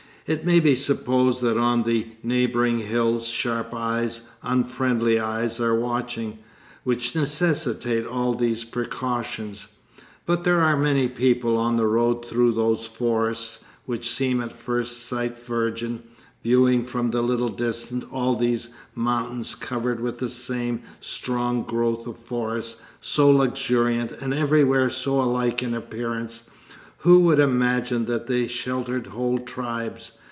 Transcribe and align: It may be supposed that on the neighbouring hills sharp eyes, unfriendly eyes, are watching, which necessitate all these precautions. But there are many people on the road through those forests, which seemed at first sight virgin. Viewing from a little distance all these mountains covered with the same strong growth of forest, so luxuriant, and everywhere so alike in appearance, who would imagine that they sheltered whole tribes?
It 0.27 0.45
may 0.45 0.61
be 0.61 0.75
supposed 0.75 1.41
that 1.41 1.57
on 1.57 1.83
the 1.83 2.07
neighbouring 2.23 2.79
hills 2.79 3.25
sharp 3.27 3.73
eyes, 3.73 4.29
unfriendly 4.41 5.19
eyes, 5.19 5.59
are 5.59 5.77
watching, 5.77 6.37
which 6.85 7.13
necessitate 7.15 8.05
all 8.07 8.33
these 8.33 8.63
precautions. 8.63 9.67
But 10.25 10.45
there 10.45 10.61
are 10.61 10.77
many 10.77 11.09
people 11.09 11.57
on 11.57 11.75
the 11.75 11.87
road 11.87 12.25
through 12.25 12.53
those 12.53 12.85
forests, 12.85 13.61
which 13.85 14.09
seemed 14.09 14.41
at 14.41 14.53
first 14.53 15.05
sight 15.05 15.37
virgin. 15.43 16.03
Viewing 16.43 16.85
from 16.85 17.11
a 17.11 17.21
little 17.21 17.49
distance 17.49 18.05
all 18.09 18.37
these 18.37 18.69
mountains 18.95 19.53
covered 19.53 19.99
with 19.99 20.19
the 20.19 20.29
same 20.29 20.83
strong 21.01 21.63
growth 21.63 22.07
of 22.07 22.15
forest, 22.17 22.77
so 23.01 23.29
luxuriant, 23.29 24.13
and 24.21 24.33
everywhere 24.33 24.89
so 24.89 25.19
alike 25.19 25.61
in 25.61 25.73
appearance, 25.73 26.47
who 26.99 27.19
would 27.19 27.39
imagine 27.39 28.05
that 28.05 28.27
they 28.27 28.47
sheltered 28.47 29.07
whole 29.07 29.39
tribes? 29.39 30.11